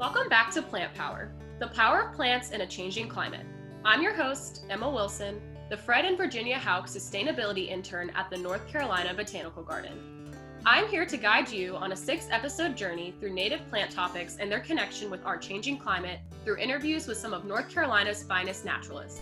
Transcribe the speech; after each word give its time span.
Welcome 0.00 0.30
back 0.30 0.50
to 0.52 0.62
Plant 0.62 0.94
Power, 0.94 1.30
the 1.58 1.66
power 1.66 2.00
of 2.00 2.14
plants 2.14 2.52
in 2.52 2.62
a 2.62 2.66
changing 2.66 3.06
climate. 3.06 3.44
I'm 3.84 4.00
your 4.00 4.14
host, 4.14 4.64
Emma 4.70 4.88
Wilson, 4.88 5.42
the 5.68 5.76
Fred 5.76 6.06
and 6.06 6.16
Virginia 6.16 6.58
Hauk 6.58 6.86
Sustainability 6.86 7.68
Intern 7.68 8.08
at 8.14 8.30
the 8.30 8.38
North 8.38 8.66
Carolina 8.66 9.12
Botanical 9.12 9.62
Garden. 9.62 10.32
I'm 10.64 10.88
here 10.88 11.04
to 11.04 11.16
guide 11.18 11.50
you 11.50 11.76
on 11.76 11.92
a 11.92 11.96
six 11.96 12.28
episode 12.30 12.78
journey 12.78 13.12
through 13.20 13.34
native 13.34 13.68
plant 13.68 13.90
topics 13.90 14.38
and 14.40 14.50
their 14.50 14.60
connection 14.60 15.10
with 15.10 15.22
our 15.26 15.36
changing 15.36 15.76
climate 15.76 16.20
through 16.46 16.56
interviews 16.56 17.06
with 17.06 17.18
some 17.18 17.34
of 17.34 17.44
North 17.44 17.68
Carolina's 17.68 18.22
finest 18.22 18.64
naturalists. 18.64 19.20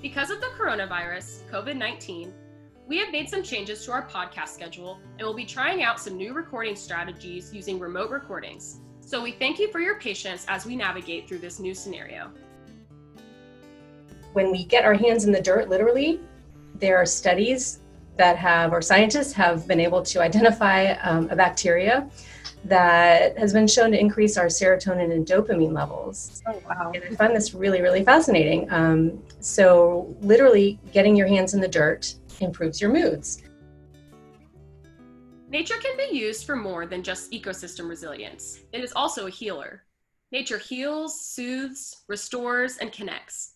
Because 0.00 0.30
of 0.30 0.40
the 0.40 0.52
coronavirus, 0.56 1.50
COVID 1.50 1.76
19, 1.76 2.32
we 2.86 2.96
have 2.98 3.10
made 3.10 3.28
some 3.28 3.42
changes 3.42 3.84
to 3.86 3.90
our 3.90 4.06
podcast 4.06 4.50
schedule 4.50 5.00
and 5.18 5.26
will 5.26 5.34
be 5.34 5.44
trying 5.44 5.82
out 5.82 5.98
some 5.98 6.16
new 6.16 6.32
recording 6.32 6.76
strategies 6.76 7.52
using 7.52 7.80
remote 7.80 8.12
recordings. 8.12 8.82
So 9.10 9.20
we 9.20 9.32
thank 9.32 9.58
you 9.58 9.66
for 9.72 9.80
your 9.80 9.98
patience 9.98 10.44
as 10.46 10.64
we 10.64 10.76
navigate 10.76 11.26
through 11.26 11.38
this 11.38 11.58
new 11.58 11.74
scenario. 11.74 12.30
When 14.34 14.52
we 14.52 14.64
get 14.64 14.84
our 14.84 14.94
hands 14.94 15.24
in 15.24 15.32
the 15.32 15.40
dirt, 15.40 15.68
literally, 15.68 16.20
there 16.76 16.96
are 16.96 17.04
studies 17.04 17.80
that 18.16 18.36
have, 18.36 18.72
or 18.72 18.80
scientists 18.80 19.32
have 19.32 19.66
been 19.66 19.80
able 19.80 20.00
to 20.04 20.22
identify 20.22 20.92
um, 21.02 21.28
a 21.28 21.34
bacteria 21.34 22.08
that 22.66 23.36
has 23.36 23.52
been 23.52 23.66
shown 23.66 23.90
to 23.90 23.98
increase 23.98 24.36
our 24.36 24.46
serotonin 24.46 25.10
and 25.12 25.26
dopamine 25.26 25.72
levels. 25.72 26.40
Oh, 26.46 26.62
wow. 26.68 26.92
And 26.94 27.02
I 27.02 27.16
find 27.16 27.34
this 27.34 27.52
really, 27.52 27.80
really 27.80 28.04
fascinating. 28.04 28.70
Um, 28.72 29.20
so, 29.40 30.14
literally, 30.20 30.78
getting 30.92 31.16
your 31.16 31.26
hands 31.26 31.52
in 31.52 31.60
the 31.60 31.66
dirt 31.66 32.14
improves 32.38 32.80
your 32.80 32.92
moods. 32.92 33.42
Nature 35.50 35.78
can 35.82 35.96
be 35.96 36.16
used 36.16 36.46
for 36.46 36.54
more 36.54 36.86
than 36.86 37.02
just 37.02 37.32
ecosystem 37.32 37.88
resilience. 37.88 38.60
It 38.72 38.84
is 38.84 38.92
also 38.94 39.26
a 39.26 39.30
healer. 39.30 39.82
Nature 40.30 40.58
heals, 40.58 41.20
soothes, 41.20 42.04
restores, 42.06 42.76
and 42.76 42.92
connects. 42.92 43.54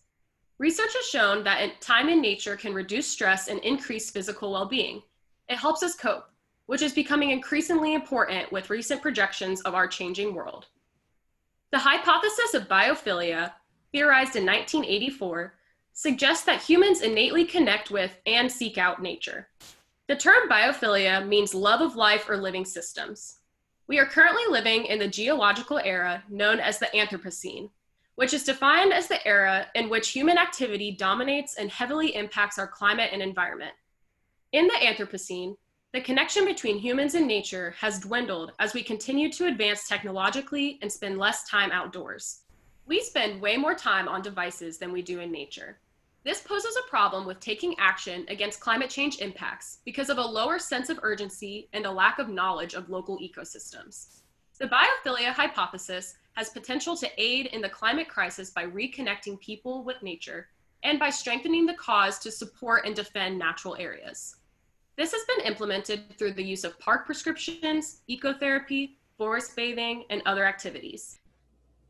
Research 0.57 0.93
has 0.93 1.05
shown 1.05 1.41
that 1.45 1.79
time 1.79 2.09
in 2.09 2.19
nature 2.19 2.57
can 2.57 2.73
reduce 2.73 3.07
stress 3.07 3.47
and 3.47 3.61
increase 3.61 4.09
physical 4.09 4.51
well 4.51 4.65
being. 4.65 5.03
It 5.47 5.55
helps 5.55 5.83
us 5.83 5.95
cope, 5.95 6.25
which 6.65 6.81
is 6.81 6.91
becoming 6.91 7.29
increasingly 7.29 7.93
important 7.93 8.51
with 8.51 8.69
recent 8.69 9.01
projections 9.01 9.61
of 9.61 9.73
our 9.73 9.87
changing 9.87 10.35
world. 10.35 10.65
The 11.71 11.79
hypothesis 11.79 12.55
of 12.55 12.67
biophilia, 12.67 13.53
theorized 13.93 14.35
in 14.35 14.45
1984, 14.45 15.53
suggests 15.93 16.43
that 16.43 16.61
humans 16.61 16.99
innately 16.99 17.45
connect 17.45 17.89
with 17.89 18.19
and 18.25 18.51
seek 18.51 18.77
out 18.77 19.01
nature. 19.01 19.47
The 20.07 20.15
term 20.15 20.47
biophilia 20.47 21.27
means 21.27 21.55
love 21.55 21.81
of 21.81 21.95
life 21.95 22.29
or 22.29 22.37
living 22.37 22.63
systems. 22.63 23.39
We 23.87 23.97
are 23.97 24.05
currently 24.05 24.43
living 24.49 24.85
in 24.85 24.99
the 24.99 25.07
geological 25.07 25.79
era 25.79 26.23
known 26.29 26.59
as 26.59 26.77
the 26.77 26.85
Anthropocene, 26.93 27.71
which 28.13 28.31
is 28.31 28.43
defined 28.43 28.93
as 28.93 29.07
the 29.07 29.25
era 29.27 29.65
in 29.73 29.89
which 29.89 30.09
human 30.09 30.37
activity 30.37 30.91
dominates 30.91 31.55
and 31.55 31.71
heavily 31.71 32.15
impacts 32.15 32.59
our 32.59 32.67
climate 32.67 33.09
and 33.13 33.21
environment. 33.23 33.73
In 34.51 34.67
the 34.67 34.73
Anthropocene, 34.73 35.55
the 35.91 36.01
connection 36.01 36.45
between 36.45 36.77
humans 36.77 37.15
and 37.15 37.25
nature 37.25 37.73
has 37.79 37.99
dwindled 37.99 38.51
as 38.59 38.75
we 38.75 38.83
continue 38.83 39.31
to 39.31 39.47
advance 39.47 39.87
technologically 39.87 40.77
and 40.83 40.91
spend 40.91 41.17
less 41.17 41.49
time 41.49 41.71
outdoors. 41.71 42.41
We 42.85 43.01
spend 43.01 43.41
way 43.41 43.57
more 43.57 43.73
time 43.73 44.07
on 44.07 44.21
devices 44.21 44.77
than 44.77 44.91
we 44.91 45.01
do 45.01 45.19
in 45.21 45.31
nature. 45.31 45.79
This 46.25 46.41
poses 46.41 46.75
a 46.75 46.89
problem 46.89 47.27
with 47.27 47.39
taking 47.39 47.75
action 47.77 48.25
against 48.29 48.59
climate 48.59 48.89
change 48.89 49.19
impacts 49.19 49.77
because 49.85 50.09
of 50.09 50.17
a 50.17 50.25
lower 50.25 50.57
sense 50.57 50.89
of 50.89 50.99
urgency 51.03 51.69
and 51.71 51.85
a 51.85 51.91
lack 51.91 52.17
of 52.17 52.29
knowledge 52.29 52.73
of 52.73 52.89
local 52.89 53.19
ecosystems. 53.19 54.21
The 54.57 54.67
biophilia 54.67 55.33
hypothesis 55.33 56.15
has 56.33 56.49
potential 56.49 56.97
to 56.97 57.11
aid 57.21 57.45
in 57.47 57.61
the 57.61 57.69
climate 57.69 58.09
crisis 58.09 58.49
by 58.49 58.65
reconnecting 58.65 59.39
people 59.39 59.83
with 59.83 60.01
nature 60.01 60.47
and 60.81 60.99
by 60.99 61.11
strengthening 61.11 61.67
the 61.67 61.75
cause 61.75 62.17
to 62.19 62.31
support 62.31 62.87
and 62.87 62.95
defend 62.95 63.37
natural 63.37 63.75
areas. 63.75 64.37
This 64.95 65.11
has 65.11 65.21
been 65.27 65.45
implemented 65.45 66.17
through 66.17 66.33
the 66.33 66.43
use 66.43 66.63
of 66.63 66.79
park 66.79 67.05
prescriptions, 67.05 68.01
ecotherapy, 68.09 68.95
forest 69.15 69.55
bathing, 69.55 70.05
and 70.09 70.23
other 70.25 70.45
activities. 70.45 71.19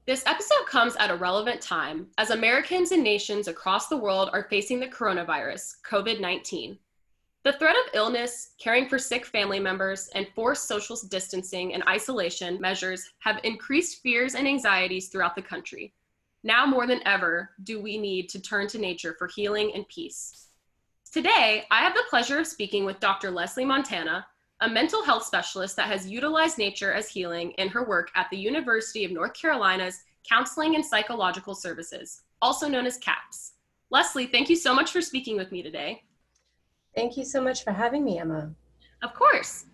This 0.08 0.24
episode 0.28 0.68
comes 0.68 0.96
at 0.98 1.10
a 1.10 1.16
relevant 1.16 1.62
time 1.62 2.06
as 2.20 2.30
Americans 2.30 2.92
and 2.92 3.04
nations 3.04 3.48
across 3.48 3.88
the 3.88 3.98
world 3.98 4.30
are 4.34 4.48
facing 4.52 4.80
the 4.80 4.88
coronavirus, 4.88 5.78
COVID 5.84 6.22
19. 6.22 6.78
The 7.44 7.54
threat 7.54 7.76
of 7.76 7.96
illness, 7.96 8.52
caring 8.60 8.88
for 8.88 9.00
sick 9.00 9.26
family 9.26 9.60
members, 9.60 10.10
and 10.14 10.28
forced 10.36 10.68
social 10.68 10.96
distancing 11.10 11.74
and 11.74 11.82
isolation 11.90 12.62
measures 12.62 13.14
have 13.18 13.40
increased 13.44 14.04
fears 14.04 14.36
and 14.36 14.48
anxieties 14.48 15.08
throughout 15.08 15.36
the 15.36 15.42
country. 15.42 15.92
Now 16.44 16.68
more 16.68 16.86
than 16.86 17.02
ever, 17.08 17.50
do 17.64 17.82
we 17.82 17.98
need 17.98 18.30
to 18.30 18.40
turn 18.40 18.68
to 18.68 18.78
nature 18.78 19.16
for 19.18 19.28
healing 19.28 19.72
and 19.74 19.88
peace. 19.88 20.50
Today, 21.12 21.66
I 21.72 21.80
have 21.80 21.96
the 21.96 22.04
pleasure 22.12 22.38
of 22.38 22.46
speaking 22.46 22.86
with 22.86 23.00
Dr. 23.00 23.32
Leslie 23.32 23.66
Montana, 23.66 24.28
a 24.62 24.70
mental 24.70 25.04
health 25.04 25.24
specialist 25.24 25.76
that 25.76 25.88
has 25.88 26.10
utilized 26.10 26.58
nature 26.58 26.94
as 26.94 27.10
healing 27.10 27.52
in 27.52 27.68
her 27.68 27.86
work 27.86 28.10
at 28.16 28.30
the 28.30 28.38
University 28.38 29.04
of 29.04 29.12
North 29.12 29.34
Carolina's 29.34 30.04
Counseling 30.28 30.76
and 30.76 30.86
Psychological 30.86 31.54
Services, 31.54 32.24
also 32.42 32.68
known 32.68 32.86
as 32.86 32.98
CAPS. 32.98 33.54
Leslie, 33.92 34.28
thank 34.28 34.50
you 34.50 34.56
so 34.56 34.74
much 34.74 34.92
for 34.92 35.02
speaking 35.02 35.36
with 35.38 35.52
me 35.52 35.62
today. 35.62 36.04
Thank 36.96 37.18
you 37.18 37.26
so 37.26 37.42
much 37.42 37.64
for 37.64 37.72
having 37.72 38.04
me, 38.04 38.18
Emma. 38.18 38.50
Of 39.04 39.14
course. 39.14 39.66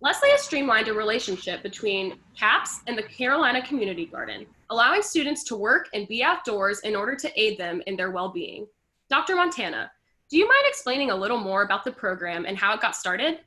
Leslie 0.00 0.30
has 0.30 0.40
streamlined 0.40 0.88
a 0.88 0.94
relationship 0.94 1.62
between 1.62 2.18
CAPS 2.34 2.80
and 2.86 2.96
the 2.96 3.02
Carolina 3.02 3.60
Community 3.60 4.06
Garden, 4.06 4.46
allowing 4.70 5.02
students 5.02 5.44
to 5.44 5.56
work 5.56 5.90
and 5.92 6.08
be 6.08 6.22
outdoors 6.22 6.80
in 6.80 6.96
order 6.96 7.14
to 7.16 7.40
aid 7.40 7.58
them 7.58 7.82
in 7.86 7.96
their 7.96 8.10
well 8.10 8.30
being. 8.30 8.66
Dr. 9.10 9.36
Montana, 9.36 9.90
do 10.30 10.38
you 10.38 10.48
mind 10.48 10.64
explaining 10.68 11.10
a 11.10 11.16
little 11.16 11.38
more 11.38 11.64
about 11.64 11.84
the 11.84 11.92
program 11.92 12.46
and 12.46 12.56
how 12.56 12.72
it 12.72 12.80
got 12.80 12.96
started? 12.96 13.40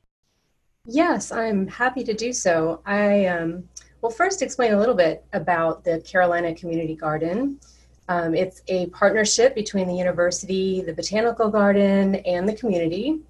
Yes, 0.85 1.31
I'm 1.31 1.65
happy 1.67 2.03
to 2.03 2.13
do 2.13 2.33
so. 2.33 2.81
I 2.85 3.27
um, 3.27 3.69
will 4.01 4.09
first 4.09 4.41
explain 4.41 4.73
a 4.73 4.77
little 4.77 4.95
bit 4.95 5.23
about 5.31 5.85
the 5.85 6.01
Carolina 6.01 6.53
Community 6.53 6.93
Garden. 6.93 7.57
Um, 8.09 8.35
it's 8.35 8.61
a 8.67 8.87
partnership 8.87 9.55
between 9.55 9.87
the 9.87 9.95
university, 9.95 10.81
the 10.81 10.93
botanical 10.93 11.49
garden, 11.49 12.15
and 12.15 12.49
the 12.49 12.53
community. 12.53 13.21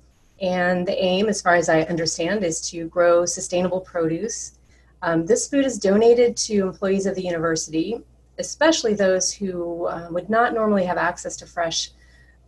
And 0.41 0.87
the 0.87 0.97
aim, 0.97 1.29
as 1.29 1.43
far 1.43 1.53
as 1.53 1.69
I 1.69 1.81
understand, 1.81 2.43
is 2.43 2.59
to 2.71 2.87
grow 2.87 3.23
sustainable 3.23 3.81
produce. 3.81 4.57
Um, 5.03 5.27
this 5.27 5.47
food 5.47 5.63
is 5.63 5.77
donated 5.77 6.35
to 6.37 6.63
employees 6.63 7.05
of 7.05 7.13
the 7.13 7.21
university, 7.21 8.01
especially 8.39 8.95
those 8.95 9.31
who 9.31 9.85
uh, 9.85 10.07
would 10.09 10.27
not 10.27 10.55
normally 10.55 10.85
have 10.85 10.97
access 10.97 11.37
to 11.37 11.45
fresh 11.45 11.91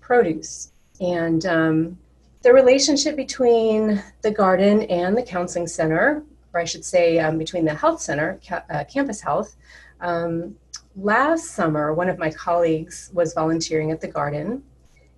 produce. 0.01 0.71
And 0.99 1.45
um, 1.45 1.99
the 2.45 2.53
relationship 2.53 3.15
between 3.15 4.03
the 4.21 4.29
garden 4.29 4.83
and 4.83 5.17
the 5.17 5.23
counseling 5.23 5.65
center, 5.65 6.23
or 6.53 6.59
I 6.61 6.63
should 6.63 6.85
say 6.85 7.17
um, 7.17 7.39
between 7.39 7.65
the 7.65 7.73
health 7.73 7.99
center, 7.99 8.39
ca- 8.47 8.63
uh, 8.69 8.83
campus 8.83 9.19
health. 9.19 9.55
Um, 9.99 10.55
last 10.95 11.55
summer, 11.55 11.91
one 11.95 12.07
of 12.07 12.19
my 12.19 12.29
colleagues 12.29 13.09
was 13.15 13.33
volunteering 13.33 13.89
at 13.89 13.99
the 13.99 14.07
garden, 14.07 14.61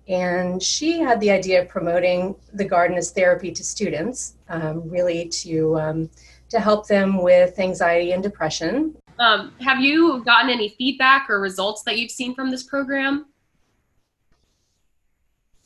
and 0.08 0.62
she 0.62 1.00
had 1.00 1.20
the 1.20 1.30
idea 1.30 1.60
of 1.60 1.68
promoting 1.68 2.34
the 2.54 2.64
garden 2.64 2.96
as 2.96 3.10
therapy 3.10 3.52
to 3.52 3.62
students, 3.62 4.36
um, 4.48 4.88
really 4.88 5.28
to 5.28 5.78
um, 5.78 6.10
to 6.48 6.58
help 6.58 6.86
them 6.86 7.22
with 7.22 7.58
anxiety 7.58 8.12
and 8.12 8.22
depression. 8.22 8.96
Um, 9.18 9.52
have 9.60 9.80
you 9.80 10.24
gotten 10.24 10.48
any 10.48 10.70
feedback 10.78 11.28
or 11.28 11.40
results 11.40 11.82
that 11.82 11.98
you've 11.98 12.10
seen 12.10 12.34
from 12.34 12.50
this 12.50 12.62
program? 12.62 13.26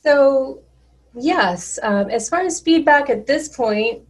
So 0.03 0.63
Yes. 1.15 1.79
Um, 1.83 2.09
as 2.09 2.29
far 2.29 2.41
as 2.41 2.59
feedback 2.59 3.09
at 3.09 3.27
this 3.27 3.49
point, 3.49 4.01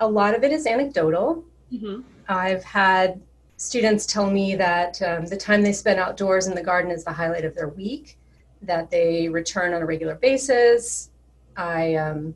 a 0.00 0.06
lot 0.06 0.34
of 0.34 0.44
it 0.44 0.52
is 0.52 0.66
anecdotal. 0.66 1.44
Mm-hmm. 1.72 2.02
I've 2.28 2.62
had 2.64 3.20
students 3.56 4.06
tell 4.06 4.30
me 4.30 4.56
that 4.56 5.00
um, 5.02 5.26
the 5.26 5.36
time 5.36 5.62
they 5.62 5.72
spend 5.72 6.00
outdoors 6.00 6.46
in 6.46 6.54
the 6.54 6.62
garden 6.62 6.90
is 6.90 7.04
the 7.04 7.12
highlight 7.12 7.44
of 7.44 7.54
their 7.54 7.68
week, 7.68 8.18
that 8.62 8.90
they 8.90 9.28
return 9.28 9.72
on 9.74 9.82
a 9.82 9.86
regular 9.86 10.16
basis. 10.16 11.10
I, 11.56 11.94
um, 11.94 12.34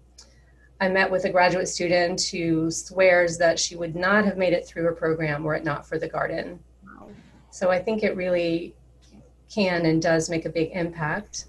I 0.81 0.89
met 0.89 1.11
with 1.11 1.25
a 1.25 1.31
graduate 1.31 1.69
student 1.69 2.23
who 2.23 2.71
swears 2.71 3.39
that 3.39 3.59
she 3.59 3.77
would 3.77 3.97
not 3.97 4.25
have 4.25 4.37
made 4.37 4.53
it 4.53 4.67
through 4.67 4.85
her 4.85 4.93
program 4.93 5.43
were 5.43 5.55
it 5.55 5.65
not 5.65 5.87
for 5.87 5.99
the 5.99 6.09
garden. 6.09 6.59
Wow. 6.85 7.09
So 7.51 7.71
I 7.71 7.81
think 7.81 8.03
it 8.03 8.15
really 8.15 8.75
can 9.53 9.87
and 9.87 10.03
does 10.03 10.29
make 10.29 10.45
a 10.45 10.51
big 10.51 10.71
impact. 10.73 11.47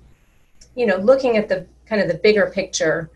You 0.78 0.86
know, 0.86 0.98
looking 0.98 1.36
at 1.36 1.50
the 1.50 1.66
kind 1.86 2.02
of 2.02 2.08
the 2.08 2.14
bigger 2.14 2.52
picture, 2.54 3.10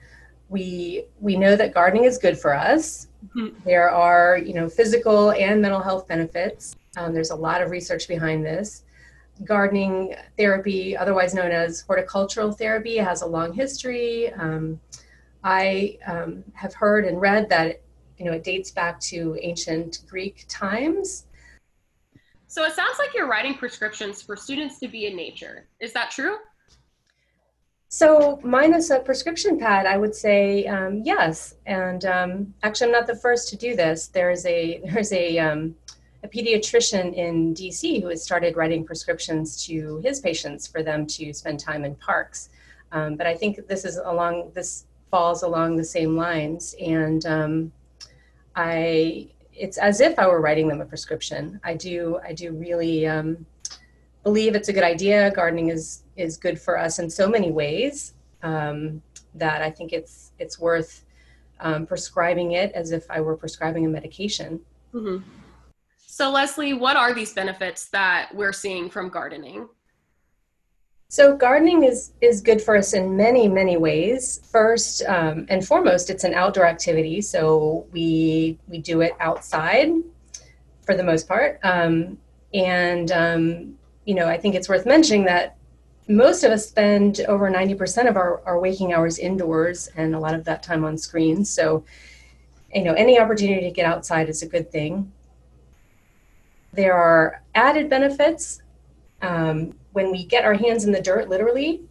we 0.49 1.05
we 1.19 1.37
know 1.37 1.55
that 1.55 1.73
gardening 1.73 2.03
is 2.03 2.17
good 2.17 2.37
for 2.37 2.53
us. 2.53 3.07
Mm-hmm. 3.35 3.57
There 3.63 3.89
are 3.89 4.37
you 4.37 4.53
know 4.53 4.67
physical 4.67 5.31
and 5.31 5.61
mental 5.61 5.79
health 5.79 6.07
benefits. 6.07 6.75
Um, 6.97 7.13
there's 7.13 7.31
a 7.31 7.35
lot 7.35 7.61
of 7.61 7.71
research 7.71 8.07
behind 8.07 8.45
this. 8.45 8.83
Gardening 9.45 10.15
therapy, 10.37 10.95
otherwise 10.95 11.33
known 11.33 11.51
as 11.51 11.81
horticultural 11.81 12.51
therapy, 12.51 12.97
has 12.97 13.21
a 13.21 13.25
long 13.25 13.53
history. 13.53 14.33
Um, 14.33 14.79
I 15.43 15.97
um, 16.05 16.43
have 16.53 16.73
heard 16.73 17.05
and 17.05 17.21
read 17.21 17.49
that 17.49 17.81
you 18.17 18.25
know 18.25 18.33
it 18.33 18.43
dates 18.43 18.71
back 18.71 18.99
to 19.11 19.37
ancient 19.41 19.99
Greek 20.09 20.45
times. 20.49 21.27
So 22.47 22.65
it 22.65 22.73
sounds 22.73 22.99
like 22.99 23.13
you're 23.15 23.27
writing 23.27 23.53
prescriptions 23.53 24.21
for 24.21 24.35
students 24.35 24.77
to 24.79 24.89
be 24.89 25.05
in 25.05 25.15
nature. 25.15 25.67
Is 25.79 25.93
that 25.93 26.11
true? 26.11 26.35
So, 27.93 28.39
minus 28.41 28.89
a 28.89 28.99
prescription 28.99 29.59
pad, 29.59 29.85
I 29.85 29.97
would 29.97 30.15
say 30.15 30.65
um, 30.65 31.01
yes. 31.03 31.55
And 31.65 32.05
um, 32.05 32.53
actually, 32.63 32.85
I'm 32.87 32.93
not 32.93 33.05
the 33.05 33.17
first 33.17 33.49
to 33.49 33.57
do 33.57 33.75
this. 33.75 34.07
There's 34.07 34.45
a 34.45 34.81
there's 34.85 35.11
a 35.11 35.37
um, 35.39 35.75
a 36.23 36.29
pediatrician 36.29 37.13
in 37.13 37.53
DC 37.53 38.01
who 38.01 38.07
has 38.07 38.23
started 38.23 38.55
writing 38.55 38.85
prescriptions 38.85 39.65
to 39.65 39.99
his 40.05 40.21
patients 40.21 40.67
for 40.67 40.83
them 40.83 41.05
to 41.07 41.33
spend 41.33 41.59
time 41.59 41.83
in 41.83 41.95
parks. 41.95 42.47
Um, 42.93 43.17
but 43.17 43.27
I 43.27 43.35
think 43.35 43.67
this 43.67 43.83
is 43.83 43.97
along 43.97 44.51
this 44.53 44.85
falls 45.11 45.43
along 45.43 45.75
the 45.75 45.83
same 45.83 46.15
lines, 46.15 46.73
and 46.81 47.25
um, 47.25 47.73
I 48.55 49.27
it's 49.53 49.77
as 49.77 49.99
if 49.99 50.17
I 50.17 50.27
were 50.27 50.39
writing 50.39 50.69
them 50.69 50.79
a 50.79 50.85
prescription. 50.85 51.59
I 51.65 51.73
do 51.73 52.21
I 52.23 52.31
do 52.31 52.53
really 52.53 53.05
um, 53.05 53.45
believe 54.23 54.55
it's 54.55 54.69
a 54.69 54.73
good 54.73 54.83
idea. 54.83 55.31
Gardening 55.31 55.69
is 55.69 56.03
is 56.17 56.37
good 56.37 56.59
for 56.59 56.77
us 56.77 56.99
in 56.99 57.09
so 57.09 57.27
many 57.27 57.51
ways 57.51 58.13
um, 58.43 59.01
that 59.35 59.61
I 59.61 59.69
think 59.69 59.93
it's 59.93 60.31
it's 60.39 60.59
worth 60.59 61.03
um, 61.59 61.85
prescribing 61.85 62.53
it 62.53 62.71
as 62.73 62.91
if 62.91 63.09
I 63.09 63.21
were 63.21 63.37
prescribing 63.37 63.85
a 63.85 63.89
medication. 63.89 64.59
Mm-hmm. 64.93 65.23
So, 65.97 66.29
Leslie, 66.29 66.73
what 66.73 66.97
are 66.97 67.13
these 67.13 67.33
benefits 67.33 67.87
that 67.89 68.29
we're 68.33 68.53
seeing 68.53 68.89
from 68.89 69.09
gardening? 69.09 69.69
So, 71.07 71.35
gardening 71.35 71.83
is 71.83 72.13
is 72.21 72.41
good 72.41 72.61
for 72.61 72.75
us 72.75 72.93
in 72.93 73.15
many 73.15 73.47
many 73.47 73.77
ways. 73.77 74.41
First 74.51 75.03
um, 75.05 75.45
and 75.49 75.65
foremost, 75.65 76.09
it's 76.09 76.23
an 76.23 76.33
outdoor 76.33 76.65
activity, 76.65 77.21
so 77.21 77.87
we 77.91 78.57
we 78.67 78.77
do 78.79 79.01
it 79.01 79.13
outside 79.19 79.91
for 80.85 80.95
the 80.95 81.03
most 81.03 81.27
part, 81.27 81.59
um, 81.63 82.17
and 82.53 83.11
um, 83.11 83.77
you 84.05 84.15
know 84.15 84.27
I 84.27 84.37
think 84.37 84.55
it's 84.55 84.69
worth 84.69 84.85
mentioning 84.85 85.25
that 85.25 85.57
most 86.07 86.43
of 86.43 86.51
us 86.51 86.67
spend 86.67 87.21
over 87.27 87.49
90% 87.49 88.09
of 88.09 88.17
our, 88.17 88.41
our 88.45 88.59
waking 88.59 88.93
hours 88.93 89.17
indoors 89.17 89.87
and 89.95 90.15
a 90.15 90.19
lot 90.19 90.33
of 90.33 90.43
that 90.45 90.63
time 90.63 90.83
on 90.83 90.97
screens. 90.97 91.49
So, 91.49 91.85
you 92.73 92.83
know, 92.83 92.93
any 92.93 93.19
opportunity 93.19 93.61
to 93.61 93.71
get 93.71 93.85
outside 93.85 94.29
is 94.29 94.41
a 94.41 94.47
good 94.47 94.71
thing. 94.71 95.11
There 96.73 96.95
are 96.95 97.43
added 97.55 97.89
benefits. 97.89 98.61
Um, 99.21 99.75
when 99.93 100.11
we 100.11 100.25
get 100.25 100.45
our 100.45 100.53
hands 100.53 100.85
in 100.85 100.91
the 100.91 101.01
dirt, 101.01 101.29
literally, 101.29 101.81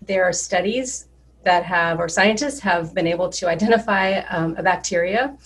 there 0.00 0.24
are 0.24 0.32
studies 0.32 1.08
that 1.44 1.64
have, 1.64 1.98
or 1.98 2.08
scientists 2.08 2.60
have 2.60 2.94
been 2.94 3.06
able 3.06 3.28
to 3.30 3.48
identify 3.48 4.20
um, 4.30 4.56
a 4.56 4.62
bacteria 4.62 5.36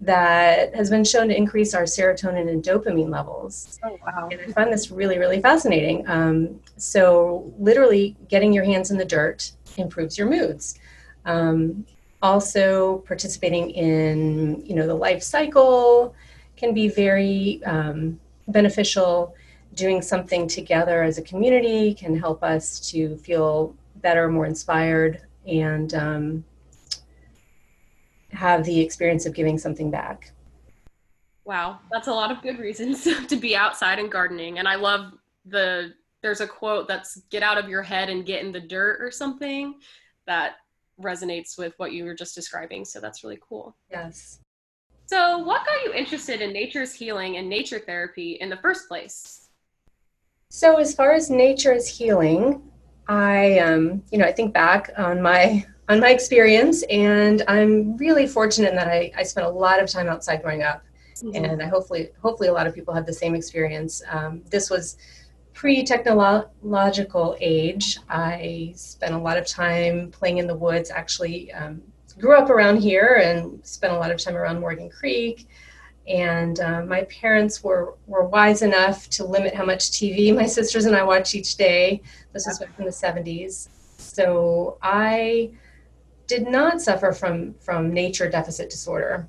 that 0.00 0.74
has 0.74 0.90
been 0.90 1.04
shown 1.04 1.28
to 1.28 1.36
increase 1.36 1.74
our 1.74 1.82
serotonin 1.82 2.48
and 2.48 2.62
dopamine 2.62 3.10
levels. 3.10 3.78
Oh, 3.82 3.98
wow. 4.06 4.28
And 4.30 4.40
I 4.40 4.46
find 4.52 4.72
this 4.72 4.90
really, 4.90 5.18
really 5.18 5.40
fascinating. 5.40 6.08
Um, 6.08 6.60
so, 6.76 7.52
literally, 7.58 8.16
getting 8.28 8.52
your 8.52 8.64
hands 8.64 8.90
in 8.90 8.96
the 8.96 9.04
dirt 9.04 9.52
improves 9.76 10.16
your 10.16 10.28
moods. 10.28 10.78
Um, 11.24 11.84
also, 12.22 12.98
participating 13.06 13.70
in, 13.70 14.64
you 14.64 14.74
know, 14.74 14.86
the 14.86 14.94
life 14.94 15.22
cycle 15.22 16.14
can 16.56 16.74
be 16.74 16.88
very 16.88 17.62
um, 17.64 18.20
beneficial. 18.48 19.34
Doing 19.74 20.02
something 20.02 20.48
together 20.48 21.02
as 21.02 21.18
a 21.18 21.22
community 21.22 21.94
can 21.94 22.18
help 22.18 22.42
us 22.42 22.80
to 22.90 23.16
feel 23.18 23.74
better, 23.96 24.28
more 24.28 24.46
inspired, 24.46 25.22
and 25.46 25.94
um, 25.94 26.44
have 28.30 28.64
the 28.64 28.80
experience 28.80 29.26
of 29.26 29.34
giving 29.34 29.58
something 29.58 29.90
back. 29.90 30.32
Wow, 31.44 31.80
that's 31.90 32.08
a 32.08 32.12
lot 32.12 32.30
of 32.30 32.42
good 32.42 32.58
reasons 32.58 33.06
to 33.28 33.36
be 33.36 33.56
outside 33.56 33.98
and 33.98 34.10
gardening. 34.10 34.58
And 34.58 34.68
I 34.68 34.74
love 34.74 35.12
the 35.46 35.94
there's 36.20 36.40
a 36.40 36.46
quote 36.46 36.88
that's 36.88 37.22
get 37.30 37.42
out 37.42 37.58
of 37.58 37.68
your 37.68 37.82
head 37.82 38.08
and 38.08 38.26
get 38.26 38.44
in 38.44 38.52
the 38.52 38.60
dirt 38.60 39.00
or 39.00 39.10
something 39.10 39.76
that 40.26 40.56
resonates 41.00 41.56
with 41.56 41.74
what 41.76 41.92
you 41.92 42.04
were 42.04 42.14
just 42.14 42.34
describing. 42.34 42.84
So 42.84 43.00
that's 43.00 43.22
really 43.22 43.38
cool. 43.40 43.76
Yes. 43.90 44.40
So, 45.06 45.38
what 45.38 45.64
got 45.64 45.84
you 45.84 45.94
interested 45.94 46.42
in 46.42 46.52
nature's 46.52 46.92
healing 46.92 47.38
and 47.38 47.48
nature 47.48 47.78
therapy 47.78 48.32
in 48.40 48.50
the 48.50 48.58
first 48.58 48.88
place? 48.88 49.48
So, 50.50 50.76
as 50.76 50.94
far 50.94 51.12
as 51.12 51.30
nature's 51.30 51.88
healing, 51.88 52.62
I, 53.08 53.58
um, 53.60 54.02
you 54.10 54.18
know, 54.18 54.26
I 54.26 54.32
think 54.32 54.52
back 54.52 54.90
on 54.98 55.22
my 55.22 55.64
on 55.88 56.00
my 56.00 56.10
experience, 56.10 56.82
and 56.84 57.42
I'm 57.48 57.96
really 57.96 58.26
fortunate 58.26 58.70
in 58.70 58.76
that 58.76 58.88
I, 58.88 59.10
I 59.16 59.22
spent 59.22 59.46
a 59.46 59.50
lot 59.50 59.80
of 59.80 59.88
time 59.88 60.08
outside 60.08 60.42
growing 60.42 60.62
up, 60.62 60.82
mm-hmm. 61.16 61.44
and 61.44 61.62
I 61.62 61.66
hopefully 61.66 62.10
hopefully 62.20 62.48
a 62.48 62.52
lot 62.52 62.66
of 62.66 62.74
people 62.74 62.94
have 62.94 63.06
the 63.06 63.12
same 63.12 63.34
experience. 63.34 64.02
Um, 64.10 64.42
this 64.50 64.70
was 64.70 64.96
pre-technological 65.54 67.36
age. 67.40 67.98
I 68.08 68.72
spent 68.76 69.14
a 69.14 69.18
lot 69.18 69.36
of 69.36 69.46
time 69.46 70.10
playing 70.10 70.38
in 70.38 70.46
the 70.46 70.54
woods. 70.54 70.90
Actually, 70.90 71.52
um, 71.52 71.82
grew 72.18 72.36
up 72.36 72.50
around 72.50 72.80
here 72.80 73.20
and 73.22 73.64
spent 73.66 73.92
a 73.92 73.96
lot 73.96 74.10
of 74.10 74.18
time 74.18 74.36
around 74.36 74.60
Morgan 74.60 74.90
Creek. 74.90 75.48
And 76.06 76.58
uh, 76.60 76.82
my 76.82 77.04
parents 77.04 77.62
were, 77.62 77.94
were 78.06 78.24
wise 78.24 78.62
enough 78.62 79.08
to 79.10 79.24
limit 79.24 79.54
how 79.54 79.64
much 79.64 79.90
TV 79.90 80.34
my 80.42 80.46
sisters 80.46 80.86
and 80.86 80.96
I 80.96 81.02
watch 81.02 81.34
each 81.34 81.56
day. 81.56 82.02
This 82.32 82.46
was 82.46 82.58
back 82.58 82.70
in 82.78 82.84
the 82.84 82.90
70s. 82.90 83.68
So 83.98 84.78
I 84.82 85.50
did 86.28 86.48
not 86.48 86.80
suffer 86.80 87.12
from, 87.12 87.54
from 87.54 87.92
nature 87.92 88.30
deficit 88.30 88.70
disorder, 88.70 89.28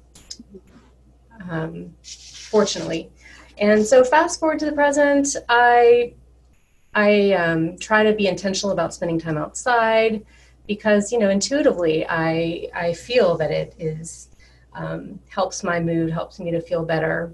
um, 1.50 1.96
fortunately. 2.04 3.10
And 3.58 3.86
so 3.86 4.04
fast 4.04 4.40
forward 4.40 4.60
to 4.60 4.66
the 4.66 4.74
present, 4.74 5.36
I, 5.50 6.14
I 6.94 7.32
um, 7.34 7.78
try 7.80 8.04
to 8.04 8.14
be 8.14 8.28
intentional 8.28 8.72
about 8.72 8.94
spending 8.94 9.20
time 9.20 9.38
outside 9.38 10.24
because 10.70 11.12
you 11.12 11.18
know 11.18 11.32
intuitively 11.32 12.06
I 12.08 12.68
I 12.76 12.94
feel 12.94 13.36
that 13.38 13.50
it 13.50 13.74
is 13.80 14.30
um, 14.74 15.20
helps 15.28 15.64
my 15.64 15.80
mood, 15.80 16.12
helps 16.12 16.40
me 16.40 16.52
to 16.52 16.62
feel 16.62 16.86
better, 16.86 17.34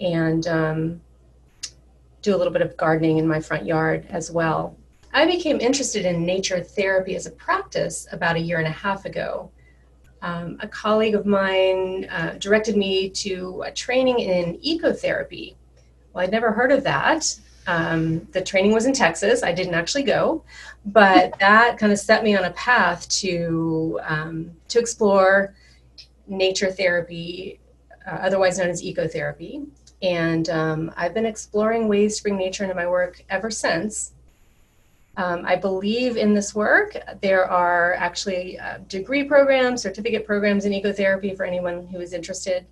and 0.00 0.46
um, 0.46 1.00
do 2.22 2.34
a 2.34 2.38
little 2.38 2.52
bit 2.52 2.62
of 2.62 2.74
gardening 2.78 3.18
in 3.18 3.28
my 3.28 3.40
front 3.40 3.66
yard 3.66 4.06
as 4.08 4.30
well. 4.30 4.74
I 5.12 5.26
became 5.26 5.60
interested 5.60 6.06
in 6.06 6.24
nature 6.24 6.62
therapy 6.62 7.16
as 7.16 7.26
a 7.26 7.30
practice 7.30 8.06
about 8.12 8.36
a 8.36 8.40
year 8.40 8.58
and 8.58 8.66
a 8.66 8.70
half 8.70 9.04
ago. 9.04 9.50
Um, 10.22 10.56
a 10.60 10.68
colleague 10.68 11.14
of 11.14 11.26
mine 11.26 12.06
uh, 12.10 12.36
directed 12.38 12.76
me 12.76 13.10
to 13.10 13.62
a 13.66 13.72
training 13.72 14.20
in 14.20 14.58
ecotherapy. 14.58 15.56
Well, 16.12 16.24
I'd 16.24 16.30
never 16.30 16.52
heard 16.52 16.72
of 16.72 16.84
that. 16.84 17.38
Um, 17.66 18.26
the 18.32 18.40
training 18.40 18.72
was 18.72 18.86
in 18.86 18.92
Texas. 18.92 19.42
I 19.42 19.52
didn't 19.52 19.74
actually 19.74 20.04
go, 20.04 20.44
but 20.86 21.36
that 21.40 21.76
kind 21.76 21.92
of 21.92 21.98
set 21.98 22.24
me 22.24 22.36
on 22.36 22.44
a 22.44 22.52
path 22.52 23.08
to 23.08 24.00
um, 24.04 24.52
to 24.68 24.78
explore 24.78 25.54
nature 26.26 26.70
therapy, 26.70 27.60
uh, 28.06 28.18
otherwise 28.22 28.58
known 28.58 28.70
as 28.70 28.82
ecotherapy. 28.82 29.66
And 30.02 30.48
um, 30.50 30.92
I've 30.96 31.14
been 31.14 31.26
exploring 31.26 31.86
ways 31.86 32.16
to 32.16 32.22
bring 32.22 32.36
nature 32.36 32.64
into 32.64 32.74
my 32.74 32.86
work 32.86 33.22
ever 33.28 33.50
since. 33.50 34.12
Um, 35.16 35.44
I 35.44 35.56
believe 35.56 36.16
in 36.16 36.32
this 36.32 36.54
work. 36.54 36.96
There 37.20 37.44
are 37.44 37.94
actually 37.94 38.58
uh, 38.58 38.78
degree 38.88 39.24
programs, 39.24 39.82
certificate 39.82 40.26
programs 40.26 40.64
in 40.64 40.72
ecotherapy 40.72 41.36
for 41.36 41.44
anyone 41.44 41.86
who 41.86 42.00
is 42.00 42.12
interested. 42.14 42.66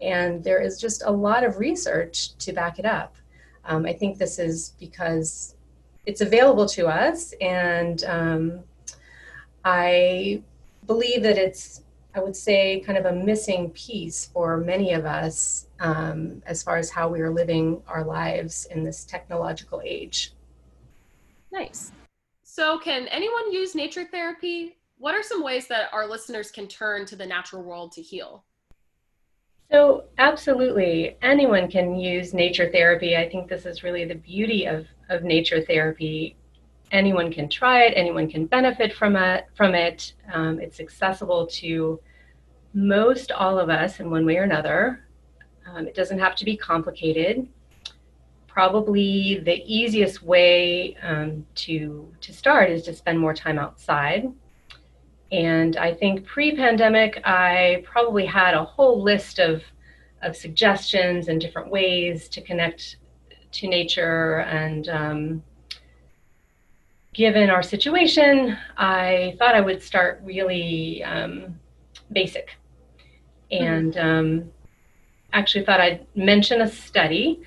And 0.00 0.42
there 0.42 0.60
is 0.60 0.80
just 0.80 1.04
a 1.04 1.10
lot 1.10 1.44
of 1.44 1.58
research 1.58 2.36
to 2.38 2.52
back 2.52 2.78
it 2.78 2.84
up. 2.84 3.14
Um, 3.64 3.86
I 3.86 3.92
think 3.92 4.18
this 4.18 4.38
is 4.38 4.74
because 4.78 5.54
it's 6.04 6.20
available 6.20 6.66
to 6.66 6.86
us, 6.86 7.32
and 7.40 8.04
um, 8.04 8.60
I 9.64 10.42
believe 10.86 11.22
that 11.22 11.38
it's, 11.38 11.80
I 12.14 12.20
would 12.20 12.36
say, 12.36 12.80
kind 12.80 12.98
of 12.98 13.06
a 13.06 13.12
missing 13.12 13.70
piece 13.70 14.26
for 14.26 14.58
many 14.58 14.92
of 14.92 15.06
us 15.06 15.68
um, 15.80 16.42
as 16.44 16.62
far 16.62 16.76
as 16.76 16.90
how 16.90 17.08
we 17.08 17.22
are 17.22 17.30
living 17.30 17.82
our 17.88 18.04
lives 18.04 18.66
in 18.66 18.84
this 18.84 19.06
technological 19.06 19.80
age. 19.82 20.33
Nice. 21.54 21.92
So, 22.42 22.80
can 22.80 23.06
anyone 23.08 23.52
use 23.52 23.76
nature 23.76 24.04
therapy? 24.10 24.76
What 24.98 25.14
are 25.14 25.22
some 25.22 25.42
ways 25.42 25.68
that 25.68 25.88
our 25.92 26.04
listeners 26.04 26.50
can 26.50 26.66
turn 26.66 27.06
to 27.06 27.14
the 27.14 27.24
natural 27.24 27.62
world 27.62 27.92
to 27.92 28.02
heal? 28.02 28.44
So, 29.70 30.04
absolutely, 30.18 31.16
anyone 31.22 31.70
can 31.70 31.94
use 31.94 32.34
nature 32.34 32.72
therapy. 32.72 33.16
I 33.16 33.28
think 33.28 33.48
this 33.48 33.66
is 33.66 33.84
really 33.84 34.04
the 34.04 34.16
beauty 34.16 34.66
of, 34.66 34.86
of 35.10 35.22
nature 35.22 35.62
therapy. 35.62 36.36
Anyone 36.90 37.32
can 37.32 37.48
try 37.48 37.84
it, 37.84 37.94
anyone 37.96 38.28
can 38.28 38.46
benefit 38.46 38.92
from 38.92 39.14
it. 39.14 39.46
From 39.54 39.76
it. 39.76 40.14
Um, 40.32 40.58
it's 40.58 40.80
accessible 40.80 41.46
to 41.62 42.00
most 42.72 43.30
all 43.30 43.60
of 43.60 43.70
us 43.70 44.00
in 44.00 44.10
one 44.10 44.26
way 44.26 44.38
or 44.38 44.42
another. 44.42 45.06
Um, 45.72 45.86
it 45.86 45.94
doesn't 45.94 46.18
have 46.18 46.34
to 46.34 46.44
be 46.44 46.56
complicated. 46.56 47.46
Probably 48.54 49.40
the 49.44 49.64
easiest 49.66 50.22
way 50.22 50.96
um, 51.02 51.44
to, 51.56 52.08
to 52.20 52.32
start 52.32 52.70
is 52.70 52.84
to 52.84 52.94
spend 52.94 53.18
more 53.18 53.34
time 53.34 53.58
outside. 53.58 54.32
And 55.32 55.76
I 55.76 55.92
think 55.92 56.24
pre 56.24 56.54
pandemic, 56.54 57.20
I 57.24 57.82
probably 57.84 58.24
had 58.24 58.54
a 58.54 58.62
whole 58.62 59.02
list 59.02 59.40
of, 59.40 59.64
of 60.22 60.36
suggestions 60.36 61.26
and 61.26 61.40
different 61.40 61.68
ways 61.68 62.28
to 62.28 62.40
connect 62.40 62.98
to 63.54 63.66
nature. 63.66 64.38
And 64.42 64.88
um, 64.88 65.42
given 67.12 67.50
our 67.50 67.62
situation, 67.62 68.56
I 68.76 69.34
thought 69.36 69.56
I 69.56 69.62
would 69.62 69.82
start 69.82 70.20
really 70.22 71.02
um, 71.02 71.58
basic. 72.12 72.50
And 73.50 73.96
um, 73.96 74.52
actually 75.32 75.64
thought 75.64 75.80
I'd 75.80 76.06
mention 76.14 76.60
a 76.60 76.68
study 76.68 77.42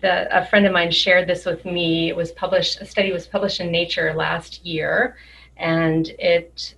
that 0.00 0.28
a 0.30 0.46
friend 0.46 0.66
of 0.66 0.72
mine 0.72 0.90
shared 0.90 1.26
this 1.26 1.44
with 1.44 1.64
me. 1.64 2.08
It 2.08 2.16
was 2.16 2.32
published, 2.32 2.80
a 2.80 2.86
study 2.86 3.12
was 3.12 3.26
published 3.26 3.60
in 3.60 3.70
Nature 3.70 4.14
last 4.14 4.64
year, 4.64 5.16
and 5.56 6.08
it 6.18 6.74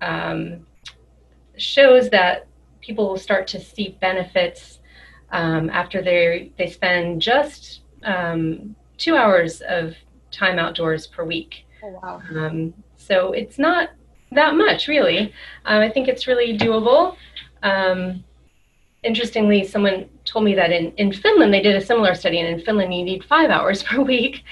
um, 0.00 0.66
shows 1.56 2.10
that 2.10 2.46
people 2.80 3.08
will 3.08 3.18
start 3.18 3.46
to 3.48 3.60
see 3.60 3.96
benefits 4.00 4.80
um, 5.30 5.68
after 5.70 6.02
they 6.02 6.52
they 6.56 6.68
spend 6.68 7.20
just 7.20 7.82
um, 8.04 8.74
two 8.96 9.16
hours 9.16 9.60
of 9.62 9.94
time 10.30 10.58
outdoors 10.58 11.06
per 11.06 11.24
week. 11.24 11.66
Oh, 11.82 11.98
wow. 12.02 12.22
Um, 12.30 12.74
so 12.96 13.32
it's 13.32 13.58
not 13.58 13.90
that 14.32 14.54
much, 14.54 14.88
really. 14.88 15.32
Uh, 15.64 15.78
I 15.78 15.90
think 15.90 16.08
it's 16.08 16.26
really 16.26 16.56
doable. 16.58 17.16
Um, 17.62 18.24
interestingly, 19.02 19.64
someone 19.64 20.08
told 20.24 20.44
me 20.44 20.54
that 20.54 20.70
in, 20.70 20.92
in 20.92 21.12
Finland 21.12 21.52
they 21.52 21.62
did 21.62 21.76
a 21.76 21.80
similar 21.80 22.14
study, 22.14 22.40
and 22.40 22.48
in 22.48 22.64
Finland 22.64 22.94
you 22.94 23.04
need 23.04 23.24
five 23.24 23.50
hours 23.50 23.82
per 23.88 24.00
week. 24.00 24.44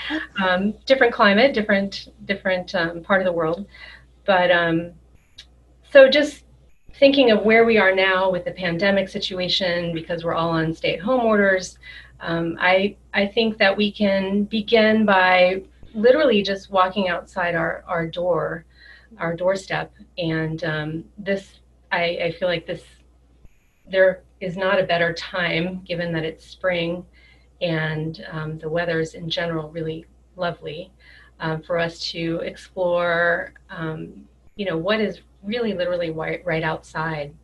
Um, 0.43 0.75
different 0.87 1.13
climate, 1.13 1.55
different 1.55 2.09
different 2.25 2.75
um, 2.75 3.03
part 3.03 3.21
of 3.21 3.27
the 3.27 3.33
world, 3.33 3.67
but 4.25 4.51
um, 4.51 4.93
so 5.91 6.09
just 6.09 6.45
thinking 6.99 7.31
of 7.31 7.43
where 7.43 7.65
we 7.67 7.77
are 7.79 7.95
now 7.95 8.31
with 8.31 8.45
the 8.45 8.53
pandemic 8.53 9.09
situation, 9.09 9.93
because 9.93 10.25
we're 10.25 10.35
all 10.35 10.51
on 10.51 10.75
stay-at-home 10.75 11.25
orders. 11.25 11.79
Um, 12.21 12.57
I 12.59 12.97
I 13.13 13.27
think 13.27 13.59
that 13.59 13.77
we 13.77 13.93
can 13.93 14.45
begin 14.45 15.05
by 15.05 15.63
literally 15.97 16.43
just 16.43 16.71
walking 16.71 17.09
outside 17.09 17.55
our, 17.55 17.83
our 17.89 18.07
door, 18.07 18.65
our 19.19 19.35
doorstep. 19.35 19.93
And 20.19 20.63
um, 20.63 21.05
this, 21.19 21.61
I, 21.91 22.19
I 22.25 22.37
feel 22.39 22.49
like 22.49 22.67
this, 22.67 22.83
there 23.91 24.23
is 24.41 24.57
not 24.57 24.79
a 24.79 24.85
better 24.85 25.13
time 25.13 25.83
given 25.85 26.13
that 26.13 26.25
it's 26.25 26.47
spring 26.47 27.05
and 27.61 28.27
um, 28.31 28.59
the 28.59 28.69
weather 28.69 29.01
is 29.01 29.15
in 29.15 29.31
general 29.31 29.71
really 29.71 30.05
lovely 30.37 30.93
um, 31.41 31.63
for 31.63 31.79
us 31.79 31.99
to 32.11 32.41
explore, 32.41 33.53
um, 33.71 34.27
you 34.57 34.67
know, 34.67 34.77
what 34.77 35.01
is 35.01 35.21
really 35.43 35.75
literally 35.75 36.11
right, 36.11 36.45
right 36.45 36.63
outside. 36.63 37.35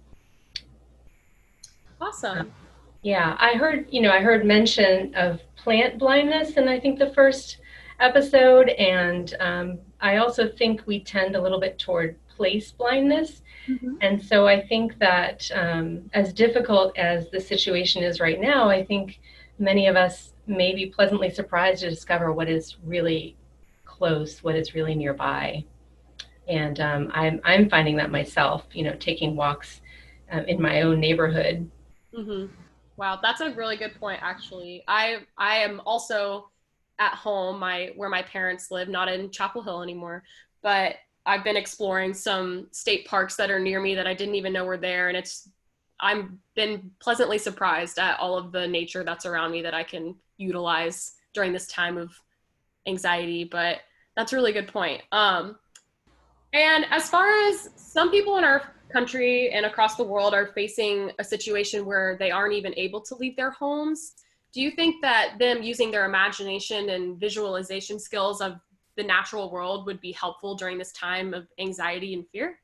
Awesome. 2.00 2.52
Yeah, 3.02 3.37
I 3.38 3.54
heard, 3.54 3.87
you 3.90 4.00
know, 4.00 4.11
I 4.11 4.20
heard 4.20 4.44
mention 4.44 5.14
of 5.14 5.40
plant 5.56 5.99
blindness, 5.99 6.56
and 6.56 6.68
I 6.68 6.78
think 6.78 6.99
the 6.99 7.12
first 7.12 7.58
episode. 8.00 8.70
And 8.70 9.34
um, 9.40 9.78
I 10.00 10.16
also 10.16 10.49
think 10.49 10.82
we 10.87 11.00
tend 11.00 11.37
a 11.37 11.40
little 11.40 11.61
bit 11.61 11.78
toward 11.78 12.16
place 12.37 12.73
blindness. 12.73 13.43
Mm-hmm. 13.69 13.97
And 14.01 14.23
so 14.23 14.47
I 14.47 14.67
think 14.67 14.99
that 14.99 15.51
um, 15.55 16.11
as 16.12 16.33
difficult 16.33 16.97
as 16.99 17.31
the 17.31 17.41
situation 17.41 18.03
is 18.03 18.21
right 18.21 18.41
now, 18.41 18.69
I 18.69 18.85
think 18.85 19.21
many 19.59 19.87
of 19.87 19.97
us 19.97 20.33
may 20.47 20.75
be 20.75 20.87
pleasantly 20.87 21.31
surprised 21.31 21.83
to 21.83 21.91
discover 21.91 22.33
what 22.33 22.49
is 22.49 22.77
really 22.85 23.37
close, 23.85 24.43
what 24.43 24.57
is 24.57 24.75
really 24.75 24.95
nearby. 24.95 25.65
And 26.49 26.81
um, 26.81 27.11
I'm, 27.15 27.41
I'm 27.45 27.69
finding 27.69 27.97
that 27.97 28.11
myself, 28.11 28.65
you 28.73 28.83
know, 28.83 28.97
taking 28.99 29.37
walks 29.37 29.81
um, 30.31 30.45
in 30.47 30.61
my 30.61 30.83
own 30.83 30.99
neighborhood. 30.99 31.71
Mm-hmm. 32.12 32.53
Wow, 32.97 33.19
that's 33.23 33.41
a 33.41 33.53
really 33.55 33.77
good 33.77 33.95
point. 33.99 34.21
Actually, 34.23 34.85
I 34.87 35.21
I 35.39 35.57
am 35.57 35.81
also 35.87 36.51
at 36.99 37.15
home, 37.15 37.59
my 37.59 37.91
where 37.97 38.09
my 38.09 38.23
parents 38.23 38.71
live, 38.71 38.89
not 38.89 39.09
in 39.09 39.31
Chapel 39.31 39.62
Hill 39.62 39.83
anymore, 39.83 40.23
but 40.62 40.97
I've 41.25 41.45
been 41.45 41.57
exploring 41.57 42.14
some 42.14 42.69
state 42.73 43.07
parks 43.07 43.37
that 43.37 43.50
are 43.50 43.61
near 43.61 43.81
me 43.81 43.95
that 43.95 44.07
I 44.07 44.14
didn't 44.14 44.35
even 44.35 44.52
know 44.52 44.64
were 44.64 44.76
there, 44.76 45.09
and 45.09 45.17
it's 45.17 45.49
I've 46.00 46.25
been 46.57 46.91
pleasantly 47.00 47.38
surprised 47.38 47.99
at 47.99 48.19
all 48.19 48.37
of 48.37 48.50
the 48.50 48.67
nature 48.67 49.05
that's 49.05 49.25
around 49.25 49.52
me 49.52 49.62
that 49.62 49.75
I 49.75 49.85
can 49.85 50.17
utilize 50.37 51.12
during 51.33 51.52
this 51.52 51.69
time 51.69 51.97
of 51.97 52.12
anxiety. 52.87 53.45
But 53.45 53.79
that's 54.17 54.33
a 54.33 54.37
really 54.37 54.52
good 54.52 54.69
point. 54.69 55.02
Um, 55.12 55.57
and 56.52 56.85
as 56.91 57.09
far 57.09 57.31
as 57.49 57.71
some 57.76 58.11
people 58.11 58.37
in 58.37 58.45
our 58.45 58.75
country 58.93 59.50
and 59.50 59.64
across 59.64 59.97
the 59.97 60.05
world 60.05 60.35
are 60.35 60.49
facing 60.55 61.12
a 61.19 61.25
situation 61.25 61.87
where 61.87 62.17
they 62.19 62.31
aren't 62.31 62.52
even 62.52 62.75
able 62.76 63.00
to 63.00 63.14
leave 63.14 63.37
their 63.37 63.52
homes, 63.52 64.14
do 64.52 64.61
you 64.61 64.71
think 64.73 65.00
that 65.00 65.37
them 65.38 65.62
using 65.62 65.91
their 65.91 66.05
imagination 66.05 66.91
and 66.91 67.19
visualization 67.19 67.99
skills 67.99 68.43
of 68.43 68.57
the 69.02 69.09
natural 69.09 69.50
world 69.50 69.87
would 69.87 70.00
be 70.00 70.12
helpful 70.12 70.54
during 70.54 70.78
this 70.78 70.92
time 70.92 71.35
of 71.35 71.47
anxiety 71.59 72.14
and 72.14 72.25
fear? 72.30 72.59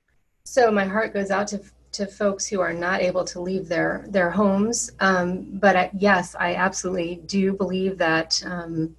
So 0.45 0.71
my 0.71 0.85
heart 0.85 1.12
goes 1.12 1.30
out 1.30 1.49
to 1.49 1.61
to 1.90 2.07
folks 2.07 2.47
who 2.47 2.61
are 2.61 2.73
not 2.73 3.00
able 3.00 3.25
to 3.25 3.40
leave 3.40 3.66
their 3.66 4.04
their 4.09 4.30
homes. 4.30 4.90
Um, 5.00 5.59
but 5.59 5.75
I, 5.75 5.90
yes, 5.99 6.37
I 6.38 6.54
absolutely 6.54 7.16
do 7.26 7.54
believe 7.54 7.99
that 7.99 8.40
um, 8.47 8.95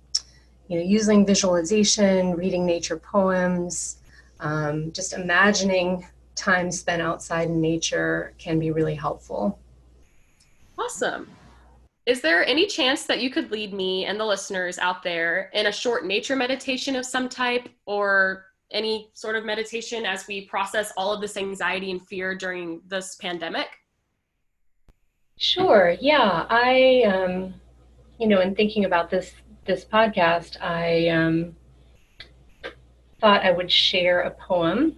you 0.68 0.78
know 0.78 0.84
using 0.84 1.26
visualization, 1.26 2.36
reading 2.36 2.66
nature 2.66 2.98
poems, 2.98 3.98
um, 4.40 4.92
just 4.92 5.14
imagining 5.14 6.06
time 6.36 6.72
spent 6.72 7.02
outside 7.02 7.50
in 7.50 7.62
nature 7.62 8.34
can 8.38 8.60
be 8.60 8.72
really 8.72 8.96
helpful. 8.96 9.60
Awesome. 10.78 11.28
Is 12.10 12.22
there 12.22 12.44
any 12.44 12.66
chance 12.66 13.04
that 13.04 13.22
you 13.22 13.30
could 13.30 13.52
lead 13.52 13.72
me 13.72 14.06
and 14.06 14.20
the 14.20 14.26
listeners 14.26 14.80
out 14.80 15.04
there 15.04 15.52
in 15.54 15.68
a 15.68 15.72
short 15.72 16.08
nature 16.08 16.36
meditation 16.36 16.96
of 16.96 17.06
some 17.06 17.30
type 17.30 17.70
or 17.86 18.46
any 18.72 19.12
sort 19.14 19.36
of 19.36 19.46
meditation 19.46 20.08
as 20.08 20.26
we 20.28 20.48
process 20.48 20.92
all 20.98 21.14
of 21.14 21.22
this 21.22 21.38
anxiety 21.38 21.92
and 21.92 22.02
fear 22.08 22.34
during 22.34 22.82
this 22.88 23.14
pandemic? 23.18 23.68
Sure. 25.38 25.96
Yeah. 26.02 26.48
I, 26.50 27.04
um, 27.04 27.54
you 28.20 28.26
know, 28.26 28.42
in 28.42 28.56
thinking 28.56 28.86
about 28.86 29.12
this 29.12 29.34
this 29.66 29.86
podcast, 29.86 30.60
I 30.60 31.10
um, 31.10 31.56
thought 33.22 33.46
I 33.46 33.52
would 33.52 33.72
share 33.72 34.22
a 34.22 34.32
poem. 34.32 34.96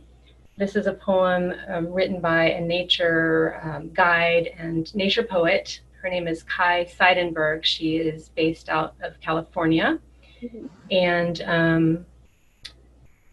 This 0.58 0.77
is 0.77 0.88
a 0.88 0.94
poem 0.94 1.53
um, 1.68 1.91
written 1.91 2.22
by 2.22 2.51
a 2.51 2.62
nature 2.62 3.60
um, 3.62 3.91
guide 3.91 4.51
and 4.58 4.96
nature 4.96 5.24
poet 5.24 5.82
her 6.01 6.10
name 6.10 6.27
is 6.27 6.43
Kai 6.43 6.86
Siedenburg. 6.86 7.63
She 7.63 7.98
is 7.98 8.29
based 8.29 8.70
out 8.70 8.96
of 9.03 9.20
California. 9.22 10.00
Mm-hmm. 10.41 10.65
And 10.89 11.41
um, 11.46 12.05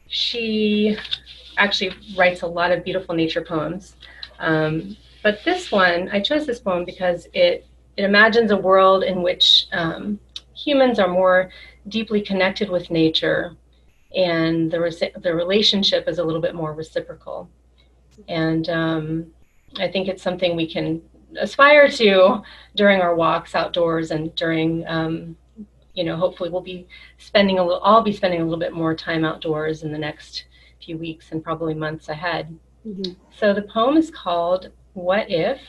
she 0.09 0.97
actually 1.57 1.95
writes 2.17 2.43
a 2.43 2.47
lot 2.47 2.71
of 2.71 2.85
beautiful 2.85 3.15
nature 3.15 3.43
poems. 3.43 3.97
Um, 4.39 4.97
but 5.23 5.41
this 5.45 5.73
one, 5.73 6.09
I 6.13 6.21
chose 6.21 6.47
this 6.47 6.61
poem 6.61 6.85
because 6.85 7.27
it, 7.33 7.67
it 7.97 8.05
imagines 8.05 8.51
a 8.51 8.57
world 8.57 9.03
in 9.03 9.23
which 9.23 9.67
um, 9.73 10.21
humans 10.55 10.99
are 10.99 11.09
more 11.09 11.51
deeply 11.89 12.21
connected 12.21 12.69
with 12.69 12.91
nature 12.91 13.57
and 14.15 14.71
the, 14.71 15.11
the 15.23 15.35
relationship 15.35 16.09
is 16.09 16.19
a 16.19 16.25
little 16.25 16.41
bit 16.41 16.55
more 16.55 16.73
reciprocal. 16.73 17.49
And 18.29 18.69
um, 18.69 19.27
I 19.79 19.89
think 19.89 20.09
it's 20.09 20.23
something 20.23 20.57
we 20.57 20.67
can 20.67 21.03
aspire 21.37 21.89
to 21.89 22.43
during 22.75 23.01
our 23.01 23.15
walks 23.15 23.55
outdoors 23.55 24.11
and 24.11 24.35
during 24.35 24.87
um, 24.87 25.37
you 25.95 26.05
know 26.05 26.17
hopefully 26.17 26.51
we'll 26.51 26.61
be 26.61 26.87
spending 27.19 27.59
a 27.59 27.63
little 27.63 27.83
i'll 27.85 28.03
be 28.03 28.13
spending 28.13 28.41
a 28.41 28.45
little 28.45 28.59
bit 28.59 28.73
more 28.73 28.95
time 28.95 29.25
outdoors 29.25 29.83
in 29.83 29.93
the 29.93 29.99
next 29.99 30.47
few 30.83 30.97
weeks 30.97 31.33
and 31.33 31.43
probably 31.43 31.75
months 31.75 32.09
ahead. 32.09 32.57
Mm-hmm. 32.87 33.13
so 33.37 33.53
the 33.53 33.63
poem 33.63 33.97
is 33.97 34.11
called 34.11 34.71
what 34.95 35.31
if? 35.31 35.61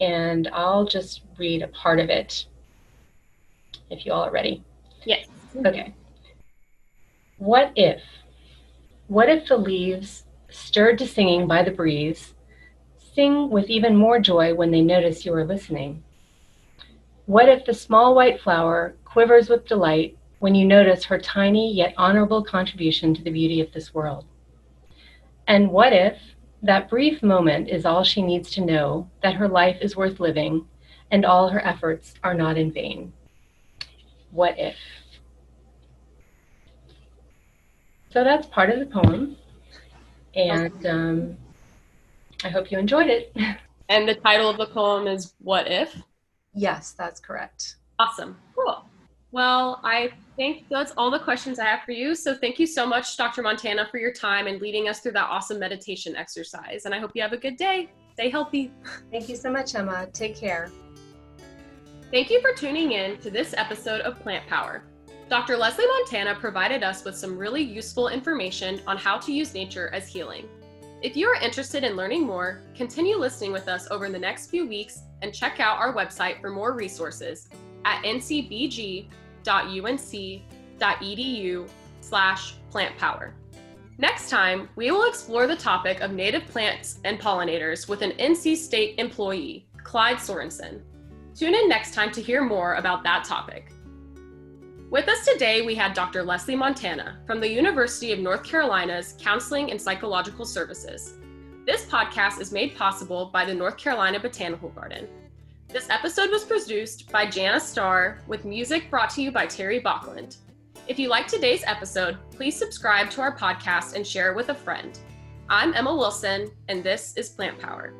And 0.00 0.48
i'll 0.52 0.86
just 0.86 1.22
read 1.38 1.62
a 1.62 1.68
part 1.68 2.00
of 2.00 2.08
it 2.08 2.46
if 3.90 4.06
you 4.06 4.12
all 4.12 4.22
are 4.22 4.30
ready. 4.30 4.62
Yes. 5.04 5.26
Okay. 5.64 5.94
What 7.38 7.72
if? 7.76 8.00
What 9.08 9.28
if 9.28 9.48
the 9.48 9.56
leaves 9.56 10.24
stirred 10.50 10.98
to 10.98 11.06
singing 11.06 11.46
by 11.46 11.62
the 11.62 11.70
breeze 11.70 12.34
sing 13.14 13.50
with 13.50 13.68
even 13.68 13.96
more 13.96 14.18
joy 14.18 14.54
when 14.54 14.70
they 14.70 14.80
notice 14.80 15.24
you 15.24 15.34
are 15.34 15.44
listening? 15.44 16.02
What 17.26 17.48
if 17.48 17.64
the 17.64 17.74
small 17.74 18.14
white 18.14 18.40
flower 18.40 18.96
quivers 19.04 19.48
with 19.48 19.66
delight 19.66 20.16
when 20.40 20.54
you 20.54 20.66
notice 20.66 21.04
her 21.04 21.18
tiny 21.18 21.72
yet 21.72 21.94
honorable 21.96 22.42
contribution 22.42 23.14
to 23.14 23.22
the 23.22 23.30
beauty 23.30 23.60
of 23.60 23.72
this 23.72 23.94
world? 23.94 24.24
And 25.46 25.70
what 25.70 25.92
if 25.92 26.16
that 26.62 26.90
brief 26.90 27.22
moment 27.22 27.68
is 27.68 27.86
all 27.86 28.04
she 28.04 28.22
needs 28.22 28.50
to 28.52 28.64
know 28.64 29.08
that 29.22 29.34
her 29.34 29.48
life 29.48 29.78
is 29.80 29.96
worth 29.96 30.20
living 30.20 30.66
and 31.10 31.24
all 31.24 31.48
her 31.48 31.64
efforts 31.64 32.14
are 32.22 32.34
not 32.34 32.56
in 32.56 32.72
vain? 32.72 33.12
What 34.30 34.58
if? 34.58 34.76
So 38.12 38.24
that's 38.24 38.46
part 38.46 38.70
of 38.70 38.80
the 38.80 38.86
poem. 38.86 39.36
And 40.34 40.86
um, 40.86 41.36
I 42.44 42.48
hope 42.48 42.70
you 42.70 42.78
enjoyed 42.78 43.08
it. 43.08 43.34
And 43.88 44.08
the 44.08 44.14
title 44.14 44.48
of 44.48 44.56
the 44.56 44.66
poem 44.66 45.06
is 45.06 45.34
What 45.40 45.70
If? 45.70 45.96
Yes, 46.54 46.92
that's 46.92 47.20
correct. 47.20 47.76
Awesome. 47.98 48.36
Cool. 48.54 48.84
Well, 49.32 49.80
I 49.84 50.10
think 50.36 50.64
that's 50.70 50.92
all 50.96 51.10
the 51.10 51.18
questions 51.18 51.58
I 51.58 51.66
have 51.66 51.82
for 51.82 51.92
you. 51.92 52.14
So 52.14 52.34
thank 52.34 52.58
you 52.58 52.66
so 52.66 52.86
much, 52.86 53.16
Dr. 53.16 53.42
Montana, 53.42 53.86
for 53.90 53.98
your 53.98 54.12
time 54.12 54.46
and 54.46 54.60
leading 54.60 54.88
us 54.88 55.00
through 55.00 55.12
that 55.12 55.26
awesome 55.26 55.58
meditation 55.58 56.16
exercise. 56.16 56.84
And 56.84 56.94
I 56.94 56.98
hope 56.98 57.12
you 57.14 57.22
have 57.22 57.32
a 57.32 57.36
good 57.36 57.56
day. 57.56 57.90
Stay 58.14 58.30
healthy. 58.30 58.72
Thank 59.10 59.28
you 59.28 59.36
so 59.36 59.50
much, 59.50 59.74
Emma. 59.74 60.08
Take 60.12 60.36
care. 60.36 60.70
Thank 62.10 62.30
you 62.30 62.40
for 62.40 62.52
tuning 62.52 62.92
in 62.92 63.18
to 63.18 63.30
this 63.30 63.54
episode 63.56 64.00
of 64.00 64.18
Plant 64.20 64.46
Power. 64.48 64.82
Dr. 65.28 65.56
Leslie 65.56 65.86
Montana 65.86 66.34
provided 66.34 66.82
us 66.82 67.04
with 67.04 67.16
some 67.16 67.38
really 67.38 67.62
useful 67.62 68.08
information 68.08 68.80
on 68.88 68.96
how 68.96 69.16
to 69.18 69.32
use 69.32 69.54
nature 69.54 69.90
as 69.94 70.08
healing. 70.08 70.48
If 71.02 71.16
you 71.16 71.28
are 71.28 71.36
interested 71.36 71.82
in 71.82 71.96
learning 71.96 72.26
more, 72.26 72.60
continue 72.74 73.16
listening 73.16 73.52
with 73.52 73.68
us 73.68 73.88
over 73.90 74.10
the 74.10 74.18
next 74.18 74.50
few 74.50 74.66
weeks 74.66 75.00
and 75.22 75.32
check 75.32 75.58
out 75.58 75.78
our 75.78 75.94
website 75.94 76.42
for 76.42 76.50
more 76.50 76.74
resources 76.74 77.48
at 77.86 78.02
ncbg.unc.edu 78.04 79.08
slash 82.02 82.54
plantpower. 82.70 83.32
Next 83.96 84.28
time, 84.28 84.68
we 84.76 84.90
will 84.90 85.08
explore 85.08 85.46
the 85.46 85.56
topic 85.56 86.02
of 86.02 86.12
native 86.12 86.46
plants 86.48 86.98
and 87.04 87.18
pollinators 87.18 87.88
with 87.88 88.02
an 88.02 88.12
NC 88.12 88.56
State 88.56 88.98
employee, 88.98 89.66
Clyde 89.82 90.20
Sorenson. 90.20 90.82
Tune 91.34 91.54
in 91.54 91.66
next 91.66 91.94
time 91.94 92.10
to 92.12 92.20
hear 92.20 92.42
more 92.44 92.74
about 92.74 93.02
that 93.04 93.24
topic. 93.24 93.72
With 94.90 95.06
us 95.06 95.24
today, 95.24 95.62
we 95.62 95.76
had 95.76 95.94
Dr. 95.94 96.24
Leslie 96.24 96.56
Montana 96.56 97.20
from 97.24 97.38
the 97.38 97.48
University 97.48 98.10
of 98.10 98.18
North 98.18 98.42
Carolina's 98.42 99.14
Counseling 99.20 99.70
and 99.70 99.80
Psychological 99.80 100.44
Services. 100.44 101.14
This 101.64 101.84
podcast 101.84 102.40
is 102.40 102.50
made 102.50 102.74
possible 102.74 103.30
by 103.32 103.44
the 103.44 103.54
North 103.54 103.76
Carolina 103.76 104.18
Botanical 104.18 104.70
Garden. 104.70 105.06
This 105.68 105.88
episode 105.90 106.30
was 106.30 106.42
produced 106.42 107.08
by 107.12 107.24
Jana 107.24 107.60
Starr 107.60 108.18
with 108.26 108.44
music 108.44 108.90
brought 108.90 109.10
to 109.10 109.22
you 109.22 109.30
by 109.30 109.46
Terry 109.46 109.80
Bachland. 109.80 110.38
If 110.88 110.98
you 110.98 111.08
liked 111.08 111.30
today's 111.30 111.62
episode, 111.68 112.18
please 112.32 112.56
subscribe 112.56 113.10
to 113.10 113.20
our 113.20 113.36
podcast 113.36 113.94
and 113.94 114.04
share 114.04 114.32
it 114.32 114.36
with 114.36 114.48
a 114.48 114.54
friend. 114.56 114.98
I'm 115.48 115.72
Emma 115.72 115.94
Wilson, 115.94 116.50
and 116.66 116.82
this 116.82 117.16
is 117.16 117.28
Plant 117.28 117.60
Power. 117.60 117.94